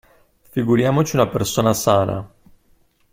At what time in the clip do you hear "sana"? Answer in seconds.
1.75-2.27